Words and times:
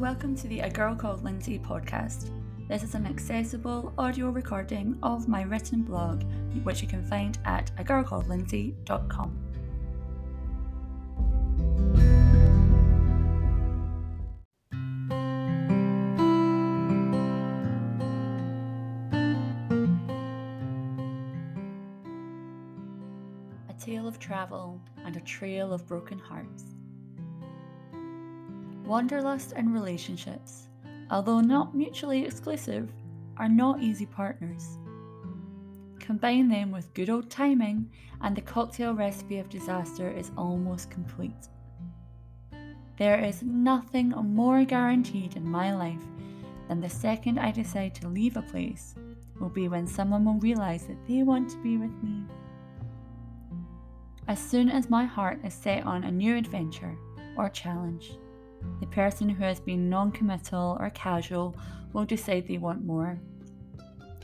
Welcome 0.00 0.34
to 0.36 0.48
the 0.48 0.60
A 0.60 0.70
Girl 0.70 0.94
Called 0.94 1.22
Lynsey 1.22 1.58
podcast. 1.58 2.30
This 2.68 2.82
is 2.82 2.94
an 2.94 3.04
accessible 3.04 3.92
audio 3.98 4.30
recording 4.30 4.98
of 5.02 5.28
my 5.28 5.42
written 5.42 5.82
blog, 5.82 6.22
which 6.62 6.80
you 6.80 6.88
can 6.88 7.04
find 7.04 7.38
at 7.44 7.70
agirlcalledlynsey.com. 7.76 9.36
A 23.68 23.74
tale 23.78 24.08
of 24.08 24.18
travel 24.18 24.80
and 25.04 25.14
a 25.18 25.20
trail 25.20 25.74
of 25.74 25.86
broken 25.86 26.18
hearts. 26.18 26.64
Wanderlust 28.90 29.52
and 29.54 29.72
relationships, 29.72 30.66
although 31.12 31.40
not 31.40 31.76
mutually 31.76 32.24
exclusive, 32.24 32.92
are 33.36 33.48
not 33.48 33.80
easy 33.80 34.04
partners. 34.04 34.78
Combine 36.00 36.48
them 36.48 36.72
with 36.72 36.92
good 36.92 37.08
old 37.08 37.30
timing, 37.30 37.88
and 38.20 38.34
the 38.34 38.40
cocktail 38.40 38.92
recipe 38.92 39.38
of 39.38 39.48
disaster 39.48 40.10
is 40.10 40.32
almost 40.36 40.90
complete. 40.90 41.46
There 42.98 43.24
is 43.24 43.44
nothing 43.44 44.08
more 44.08 44.64
guaranteed 44.64 45.36
in 45.36 45.48
my 45.48 45.72
life 45.72 46.02
than 46.66 46.80
the 46.80 46.90
second 46.90 47.38
I 47.38 47.52
decide 47.52 47.94
to 47.94 48.08
leave 48.08 48.36
a 48.36 48.42
place 48.42 48.96
will 49.38 49.50
be 49.50 49.68
when 49.68 49.86
someone 49.86 50.24
will 50.24 50.40
realize 50.40 50.88
that 50.88 51.06
they 51.06 51.22
want 51.22 51.48
to 51.50 51.62
be 51.62 51.76
with 51.76 51.94
me. 52.02 52.24
As 54.26 54.40
soon 54.40 54.68
as 54.68 54.90
my 54.90 55.04
heart 55.04 55.38
is 55.44 55.54
set 55.54 55.86
on 55.86 56.02
a 56.02 56.10
new 56.10 56.36
adventure 56.36 56.98
or 57.36 57.48
challenge, 57.48 58.18
the 58.80 58.86
person 58.86 59.28
who 59.28 59.42
has 59.42 59.60
been 59.60 59.88
non 59.88 60.10
committal 60.10 60.76
or 60.80 60.90
casual 60.90 61.56
will 61.92 62.04
decide 62.04 62.46
they 62.46 62.58
want 62.58 62.84
more. 62.84 63.18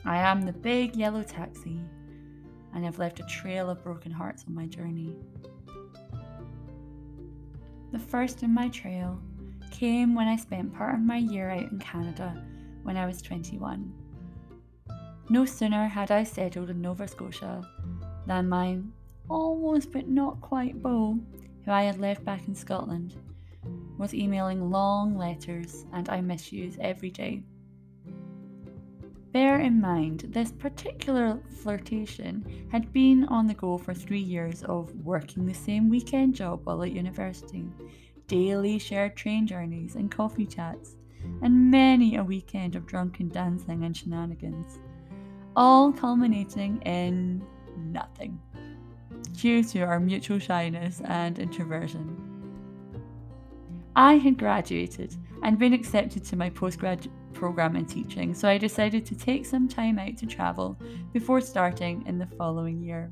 I 0.04 0.18
am 0.18 0.42
the 0.42 0.52
big 0.52 0.94
yellow 0.96 1.22
taxi, 1.22 1.80
and 2.74 2.86
I've 2.86 2.98
left 2.98 3.20
a 3.20 3.24
trail 3.24 3.68
of 3.68 3.82
broken 3.82 4.12
hearts 4.12 4.44
on 4.46 4.54
my 4.54 4.66
journey. 4.66 5.16
The 7.92 7.98
first 7.98 8.42
in 8.42 8.52
my 8.52 8.68
trail 8.68 9.20
came 9.70 10.14
when 10.14 10.28
I 10.28 10.36
spent 10.36 10.74
part 10.74 10.94
of 10.94 11.00
my 11.00 11.16
year 11.16 11.50
out 11.50 11.70
in 11.70 11.78
Canada 11.78 12.42
when 12.82 12.96
I 12.96 13.06
was 13.06 13.20
21. 13.20 13.92
No 15.28 15.44
sooner 15.44 15.88
had 15.88 16.10
I 16.10 16.22
settled 16.22 16.70
in 16.70 16.80
Nova 16.80 17.08
Scotia 17.08 17.68
than 18.26 18.48
my 18.48 18.78
almost 19.28 19.92
but 19.92 20.08
not 20.08 20.40
quite 20.40 20.80
beau, 20.80 21.18
who 21.64 21.70
I 21.70 21.82
had 21.82 21.98
left 21.98 22.24
back 22.24 22.46
in 22.46 22.54
Scotland, 22.54 23.16
was 23.98 24.14
emailing 24.14 24.70
long 24.70 25.16
letters 25.16 25.86
and 25.92 26.08
I 26.08 26.20
miss 26.20 26.52
yous 26.52 26.76
every 26.80 27.10
day. 27.10 27.42
Bear 29.32 29.60
in 29.60 29.80
mind, 29.80 30.28
this 30.30 30.50
particular 30.50 31.38
flirtation 31.50 32.66
had 32.72 32.92
been 32.92 33.24
on 33.24 33.46
the 33.46 33.54
go 33.54 33.76
for 33.76 33.92
three 33.92 34.20
years 34.20 34.62
of 34.62 34.94
working 35.04 35.44
the 35.44 35.54
same 35.54 35.90
weekend 35.90 36.34
job 36.34 36.60
while 36.64 36.82
at 36.82 36.92
university, 36.92 37.66
daily 38.28 38.78
shared 38.78 39.14
train 39.14 39.46
journeys 39.46 39.94
and 39.94 40.10
coffee 40.10 40.46
chats, 40.46 40.96
and 41.42 41.70
many 41.70 42.16
a 42.16 42.24
weekend 42.24 42.76
of 42.76 42.86
drunken 42.86 43.28
dancing 43.28 43.84
and 43.84 43.94
shenanigans, 43.94 44.78
all 45.54 45.92
culminating 45.92 46.80
in 46.82 47.44
nothing 47.76 48.40
due 49.32 49.62
to 49.62 49.80
our 49.80 50.00
mutual 50.00 50.38
shyness 50.38 51.02
and 51.04 51.38
introversion. 51.38 52.25
I 53.98 54.18
had 54.18 54.36
graduated 54.36 55.16
and 55.42 55.58
been 55.58 55.72
accepted 55.72 56.22
to 56.26 56.36
my 56.36 56.50
postgrad 56.50 57.08
program 57.32 57.76
in 57.76 57.86
teaching, 57.86 58.34
so 58.34 58.46
I 58.46 58.58
decided 58.58 59.06
to 59.06 59.16
take 59.16 59.46
some 59.46 59.68
time 59.68 59.98
out 59.98 60.18
to 60.18 60.26
travel 60.26 60.78
before 61.14 61.40
starting 61.40 62.04
in 62.06 62.18
the 62.18 62.26
following 62.26 62.82
year. 62.82 63.10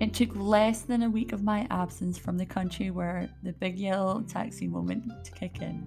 It 0.00 0.14
took 0.14 0.34
less 0.34 0.82
than 0.82 1.02
a 1.02 1.10
week 1.10 1.32
of 1.32 1.44
my 1.44 1.66
absence 1.70 2.16
from 2.16 2.38
the 2.38 2.46
country 2.46 2.90
where 2.90 3.28
the 3.42 3.52
big 3.52 3.78
yellow 3.78 4.22
taxi 4.22 4.66
moment 4.66 5.04
to 5.24 5.32
kick 5.32 5.60
in. 5.60 5.86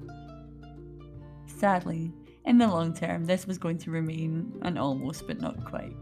Sadly, 1.48 2.14
in 2.46 2.60
the 2.60 2.68
long 2.68 2.94
term, 2.94 3.26
this 3.26 3.48
was 3.48 3.58
going 3.58 3.80
to 3.80 3.90
remain 3.90 4.54
an 4.62 4.78
almost 4.78 5.26
but 5.26 5.42
not 5.42 5.66
quite. 5.66 5.96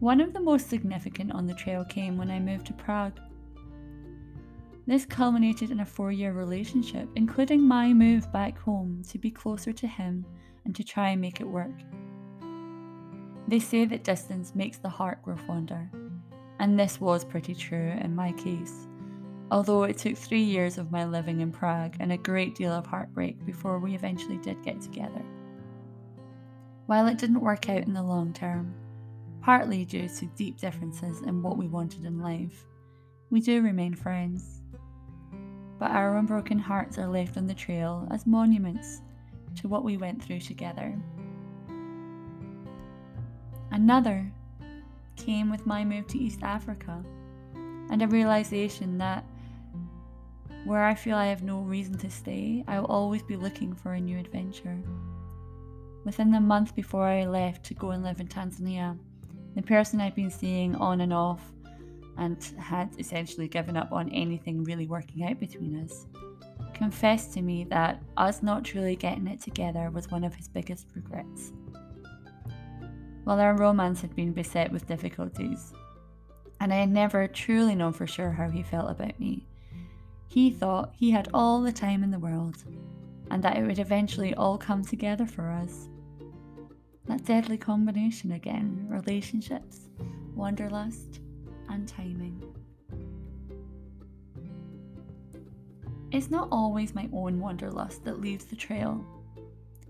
One 0.00 0.20
of 0.20 0.32
the 0.32 0.40
most 0.40 0.68
significant 0.68 1.30
on 1.30 1.46
the 1.46 1.54
trail 1.54 1.84
came 1.84 2.18
when 2.18 2.30
I 2.30 2.40
moved 2.40 2.66
to 2.66 2.72
Prague. 2.72 3.20
This 4.86 5.06
culminated 5.06 5.70
in 5.70 5.80
a 5.80 5.86
four 5.86 6.12
year 6.12 6.32
relationship, 6.32 7.08
including 7.16 7.66
my 7.66 7.94
move 7.94 8.30
back 8.32 8.58
home 8.58 9.02
to 9.08 9.18
be 9.18 9.30
closer 9.30 9.72
to 9.72 9.86
him 9.86 10.26
and 10.66 10.76
to 10.76 10.84
try 10.84 11.10
and 11.10 11.20
make 11.20 11.40
it 11.40 11.48
work. 11.48 11.72
They 13.48 13.60
say 13.60 13.86
that 13.86 14.04
distance 14.04 14.54
makes 14.54 14.76
the 14.76 14.90
heart 14.90 15.22
grow 15.22 15.36
fonder, 15.36 15.90
and 16.58 16.78
this 16.78 17.00
was 17.00 17.24
pretty 17.24 17.54
true 17.54 17.92
in 18.00 18.14
my 18.14 18.32
case, 18.32 18.86
although 19.50 19.84
it 19.84 19.96
took 19.96 20.16
three 20.16 20.42
years 20.42 20.76
of 20.76 20.92
my 20.92 21.06
living 21.06 21.40
in 21.40 21.50
Prague 21.50 21.96
and 21.98 22.12
a 22.12 22.18
great 22.18 22.54
deal 22.54 22.72
of 22.72 22.86
heartbreak 22.86 23.44
before 23.46 23.78
we 23.78 23.94
eventually 23.94 24.38
did 24.38 24.62
get 24.62 24.82
together. 24.82 25.22
While 26.86 27.06
it 27.08 27.16
didn't 27.16 27.40
work 27.40 27.70
out 27.70 27.86
in 27.86 27.94
the 27.94 28.02
long 28.02 28.34
term, 28.34 28.74
partly 29.40 29.86
due 29.86 30.08
to 30.08 30.26
deep 30.36 30.58
differences 30.58 31.22
in 31.22 31.42
what 31.42 31.56
we 31.56 31.68
wanted 31.68 32.04
in 32.04 32.18
life, 32.18 32.66
we 33.30 33.40
do 33.40 33.62
remain 33.62 33.94
friends 33.94 34.62
but 35.78 35.90
our 35.90 36.16
unbroken 36.16 36.58
hearts 36.58 36.98
are 36.98 37.06
left 37.06 37.36
on 37.36 37.46
the 37.46 37.54
trail 37.54 38.06
as 38.10 38.26
monuments 38.26 39.00
to 39.56 39.68
what 39.68 39.84
we 39.84 39.96
went 39.96 40.22
through 40.22 40.40
together. 40.40 40.96
Another 43.70 44.30
came 45.16 45.50
with 45.50 45.66
my 45.66 45.84
move 45.84 46.06
to 46.08 46.18
East 46.18 46.42
Africa 46.42 47.04
and 47.90 48.02
a 48.02 48.08
realization 48.08 48.98
that 48.98 49.24
where 50.64 50.84
I 50.84 50.94
feel 50.94 51.16
I 51.16 51.26
have 51.26 51.42
no 51.42 51.60
reason 51.60 51.98
to 51.98 52.10
stay, 52.10 52.64
I 52.66 52.80
will 52.80 52.86
always 52.86 53.22
be 53.22 53.36
looking 53.36 53.74
for 53.74 53.92
a 53.92 54.00
new 54.00 54.18
adventure. 54.18 54.78
Within 56.04 56.30
the 56.30 56.40
month 56.40 56.74
before 56.74 57.04
I 57.06 57.26
left 57.26 57.64
to 57.66 57.74
go 57.74 57.90
and 57.90 58.02
live 58.02 58.20
in 58.20 58.28
Tanzania, 58.28 58.98
the 59.54 59.62
person 59.62 60.00
I'd 60.00 60.14
been 60.14 60.30
seeing 60.30 60.74
on 60.76 61.00
and 61.02 61.12
off 61.12 61.52
and 62.16 62.42
had 62.58 62.90
essentially 62.98 63.48
given 63.48 63.76
up 63.76 63.92
on 63.92 64.08
anything 64.10 64.64
really 64.64 64.86
working 64.86 65.24
out 65.24 65.38
between 65.40 65.82
us, 65.82 66.06
confessed 66.72 67.32
to 67.34 67.42
me 67.42 67.64
that 67.64 68.02
us 68.16 68.42
not 68.42 68.64
truly 68.64 68.96
getting 68.96 69.26
it 69.26 69.40
together 69.40 69.90
was 69.90 70.10
one 70.10 70.24
of 70.24 70.34
his 70.34 70.48
biggest 70.48 70.86
regrets. 70.94 71.52
While 73.24 73.40
our 73.40 73.56
romance 73.56 74.00
had 74.00 74.14
been 74.14 74.32
beset 74.32 74.70
with 74.70 74.86
difficulties, 74.86 75.72
and 76.60 76.72
I 76.72 76.76
had 76.76 76.90
never 76.90 77.26
truly 77.26 77.74
known 77.74 77.92
for 77.92 78.06
sure 78.06 78.30
how 78.30 78.50
he 78.50 78.62
felt 78.62 78.90
about 78.90 79.18
me, 79.18 79.46
he 80.28 80.50
thought 80.50 80.92
he 80.94 81.10
had 81.10 81.28
all 81.32 81.62
the 81.62 81.72
time 81.72 82.02
in 82.02 82.10
the 82.10 82.18
world 82.18 82.64
and 83.30 83.42
that 83.42 83.56
it 83.56 83.64
would 83.64 83.78
eventually 83.78 84.34
all 84.34 84.58
come 84.58 84.84
together 84.84 85.26
for 85.26 85.50
us. 85.50 85.88
That 87.06 87.24
deadly 87.24 87.56
combination 87.56 88.32
again 88.32 88.86
relationships, 88.88 89.88
wanderlust, 90.34 91.20
and 91.68 91.86
timing. 91.88 92.42
It's 96.12 96.30
not 96.30 96.48
always 96.52 96.94
my 96.94 97.08
own 97.12 97.40
wanderlust 97.40 98.04
that 98.04 98.20
leaves 98.20 98.44
the 98.44 98.56
trail. 98.56 99.04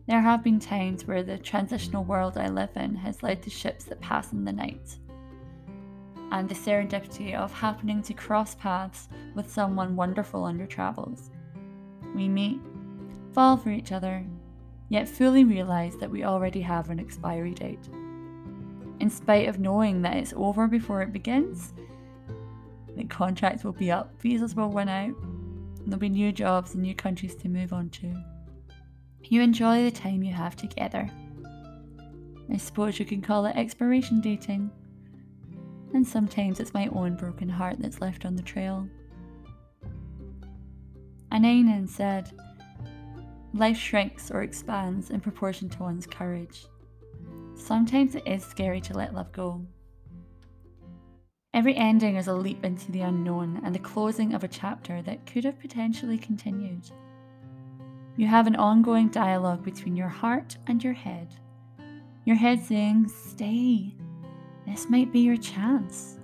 There 0.07 0.21
have 0.21 0.43
been 0.43 0.59
times 0.59 1.07
where 1.07 1.23
the 1.23 1.39
transitional 1.39 2.05
world 2.05 2.39
I 2.39 2.49
live 2.49 2.77
in 2.77 2.95
has 2.97 3.23
led 3.23 3.43
to 3.43 3.51
ships 3.51 3.85
that 3.85 4.01
pass 4.01 4.33
in 4.33 4.45
the 4.45 4.53
night, 4.53 4.99
and 6.31 6.49
the 6.49 6.55
serendipity 6.55 7.35
of 7.35 7.53
happening 7.53 8.03
to 8.03 8.15
cross 8.15 8.55
paths 8.55 9.09
with 9.35 9.53
someone 9.53 9.97
wonderful 9.97 10.44
on 10.44 10.59
your 10.59 10.67
travels. 10.67 11.31
We 12.15 12.29
meet, 12.29 12.61
fall 13.32 13.56
for 13.56 13.71
each 13.71 13.93
other, 13.93 14.25
yet 14.88 15.09
fully 15.09 15.44
realise 15.44 15.97
that 15.97 16.11
we 16.11 16.25
already 16.25 16.61
have 16.61 16.91
an 16.91 17.00
expiry 17.00 17.53
date 17.53 17.88
in 19.05 19.11
spite 19.11 19.51
of 19.51 19.61
knowing 19.61 20.01
that 20.01 20.17
it's 20.17 20.33
over 20.35 20.67
before 20.67 21.03
it 21.03 21.12
begins. 21.12 21.75
The 22.97 23.05
contracts 23.05 23.62
will 23.62 23.75
be 23.75 23.91
up, 23.91 24.19
visas 24.19 24.55
will 24.55 24.71
run 24.71 24.89
out, 24.89 25.15
there'll 25.85 25.99
be 25.99 26.09
new 26.09 26.33
jobs 26.33 26.73
and 26.73 26.83
new 26.83 26.95
countries 26.95 27.35
to 27.37 27.51
move 27.51 27.75
on 27.75 27.91
to. 27.91 28.15
You 29.25 29.43
enjoy 29.43 29.85
the 29.85 29.91
time 29.91 30.23
you 30.23 30.33
have 30.33 30.56
together. 30.56 31.11
I 32.51 32.56
suppose 32.56 32.99
you 32.99 33.05
can 33.05 33.21
call 33.21 33.45
it 33.45 33.56
expiration 33.56 34.23
dating. 34.23 34.71
And 35.93 36.09
sometimes 36.09 36.59
it's 36.59 36.73
my 36.73 36.87
own 36.87 37.15
broken 37.15 37.50
heart 37.50 37.77
that's 37.81 38.00
left 38.00 38.25
on 38.25 38.37
the 38.37 38.43
trail. 38.43 38.89
Anaïs 41.31 41.65
Nin 41.67 41.87
said, 41.87 42.31
Life 43.53 43.77
shrinks 43.77 44.31
or 44.31 44.43
expands 44.43 45.11
in 45.11 45.21
proportion 45.21 45.69
to 45.69 45.83
one's 45.83 46.07
courage. 46.07 46.65
Sometimes 47.56 48.15
it 48.15 48.27
is 48.27 48.45
scary 48.45 48.81
to 48.83 48.95
let 48.95 49.15
love 49.15 49.33
go. 49.33 49.65
Every 51.55 51.77
ending 51.77 52.17
is 52.17 52.27
a 52.27 52.35
leap 52.35 52.65
into 52.65 52.91
the 52.91 53.03
unknown 53.03 53.61
and 53.65 53.75
the 53.75 53.79
closing 53.79 54.35
of 54.35 54.43
a 54.43 54.49
chapter 54.49 55.03
that 55.03 55.25
could 55.25 55.45
have 55.45 55.61
potentially 55.61 56.19
continued. 56.19 56.91
You 58.17 58.27
have 58.27 58.47
an 58.47 58.56
ongoing 58.56 59.09
dialogue 59.09 59.65
between 59.65 59.97
your 59.97 60.09
heart 60.09 60.56
and 60.67 60.83
your 60.83 60.93
head. 60.93 61.35
Your 62.25 62.37
head 62.37 62.61
saying, 62.61 63.09
Stay, 63.09 63.95
this 64.67 64.91
might 64.91 65.12
be 65.12 65.21
your 65.21 65.37
chance. 65.37 66.19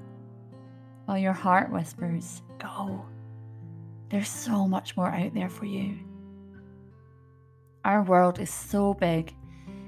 While 1.05 1.19
your 1.19 1.33
heart 1.33 1.71
whispers, 1.71 2.43
Go, 2.59 3.05
there's 4.09 4.29
so 4.29 4.67
much 4.67 4.97
more 4.97 5.11
out 5.11 5.33
there 5.33 5.49
for 5.49 5.65
you. 5.65 5.97
Our 7.85 8.03
world 8.03 8.39
is 8.39 8.51
so 8.51 8.95
big 8.95 9.35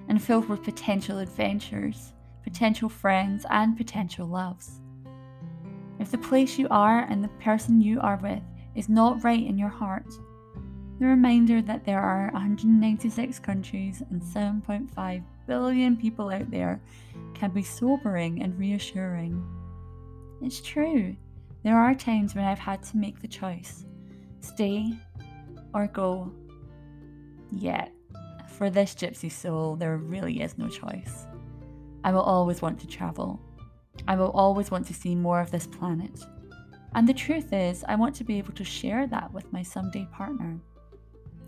and 0.09 0.23
filled 0.23 0.49
with 0.49 0.63
potential 0.63 1.19
adventures, 1.19 2.13
potential 2.43 2.89
friends, 2.89 3.47
and 3.51 3.77
potential 3.77 4.27
loves. 4.27 4.81
If 5.99 6.11
the 6.11 6.19
place 6.19 6.59
you 6.59 6.67
are 6.71 7.01
and 7.01 7.23
the 7.23 7.29
person 7.29 7.81
you 7.81 8.01
are 8.01 8.19
with 8.23 8.43
is 8.75 8.89
not 8.89 9.23
right 9.23 9.45
in 9.45 9.59
your 9.59 9.69
heart, 9.69 10.13
the 10.99 11.07
reminder 11.07 11.63
that 11.63 11.85
there 11.85 12.01
are 12.01 12.31
196 12.33 13.39
countries 13.39 14.03
and 14.11 14.23
7.5 14.23 15.23
billion 15.47 15.97
people 15.97 16.31
out 16.31 16.51
there 16.51 16.81
can 17.35 17.51
be 17.51 17.63
sobering 17.63 18.43
and 18.43 18.59
reassuring. 18.59 19.45
It's 20.41 20.61
true, 20.61 21.17
there 21.63 21.79
are 21.79 21.95
times 21.95 22.35
when 22.35 22.45
I've 22.45 22.59
had 22.59 22.83
to 22.85 22.97
make 22.97 23.21
the 23.21 23.29
choice 23.29 23.85
stay 24.41 24.93
or 25.73 25.87
go. 25.87 26.33
Yet, 27.53 27.93
for 28.53 28.71
this 28.71 28.95
gypsy 28.95 29.31
soul, 29.31 29.77
there 29.77 29.97
really 29.97 30.43
is 30.43 30.59
no 30.59 30.69
choice. 30.69 31.27
I 32.05 32.13
will 32.13 32.23
always 32.23 32.63
want 32.63 32.79
to 32.81 32.87
travel. 32.87 33.41
I 34.09 34.17
will 34.17 34.31
always 34.31 34.71
want 34.71 34.87
to 34.87 34.95
see 34.95 35.15
more 35.15 35.41
of 35.41 35.51
this 35.51 35.67
planet. 35.67 36.25
And 36.95 37.09
the 37.09 37.15
truth 37.15 37.53
is, 37.53 37.85
I 37.89 37.95
want 37.95 38.15
to 38.17 38.25
be 38.25 38.39
able 38.39 38.53
to 38.55 38.65
share 38.65 39.07
that 39.07 39.33
with 39.33 39.53
my 39.53 39.63
someday 39.63 40.07
partner 40.13 40.59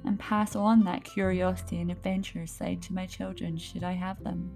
and 0.05 0.19
pass 0.19 0.55
on 0.55 0.85
that 0.85 1.05
curiosity 1.05 1.81
and 1.81 1.91
adventure 1.91 2.47
side 2.47 2.83
to 2.83 2.95
my 2.95 3.07
children 3.07 3.57
should 3.57 3.85
I 3.85 3.93
have 3.93 4.23
them. 4.23 4.51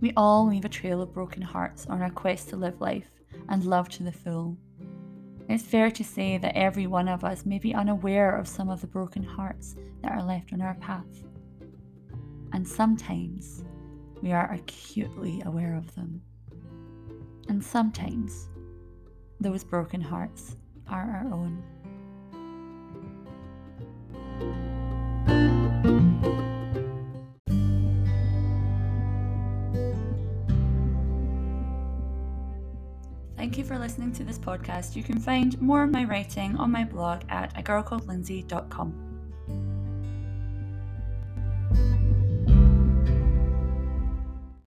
We 0.00 0.12
all 0.16 0.46
leave 0.46 0.64
a 0.64 0.68
trail 0.68 1.00
of 1.00 1.14
broken 1.14 1.42
hearts 1.42 1.86
on 1.86 2.02
our 2.02 2.10
quest 2.10 2.48
to 2.50 2.56
live 2.56 2.80
life 2.80 3.08
and 3.48 3.64
love 3.64 3.88
to 3.90 4.02
the 4.02 4.12
full. 4.12 4.56
It's 5.48 5.64
fair 5.64 5.90
to 5.90 6.04
say 6.04 6.38
that 6.38 6.56
every 6.56 6.86
one 6.86 7.08
of 7.08 7.24
us 7.24 7.44
may 7.44 7.58
be 7.58 7.74
unaware 7.74 8.36
of 8.36 8.48
some 8.48 8.70
of 8.70 8.80
the 8.80 8.86
broken 8.86 9.22
hearts 9.22 9.76
that 10.02 10.12
are 10.12 10.22
left 10.22 10.52
on 10.52 10.62
our 10.62 10.74
path. 10.74 11.24
And 12.52 12.66
sometimes 12.66 13.64
we 14.22 14.32
are 14.32 14.52
acutely 14.52 15.42
aware 15.44 15.76
of 15.76 15.94
them. 15.94 16.22
And 17.48 17.62
sometimes 17.62 18.48
those 19.40 19.64
broken 19.64 20.00
hearts 20.00 20.56
are 20.88 21.24
our 21.24 21.32
own. 21.32 21.62
Thank 33.42 33.58
you 33.58 33.64
for 33.64 33.76
listening 33.76 34.12
to 34.12 34.22
this 34.22 34.38
podcast. 34.38 34.94
You 34.94 35.02
can 35.02 35.18
find 35.18 35.60
more 35.60 35.82
of 35.82 35.90
my 35.90 36.04
writing 36.04 36.56
on 36.58 36.70
my 36.70 36.84
blog 36.84 37.22
at 37.28 37.52
agirlcalledlynsey.com. 37.56 39.11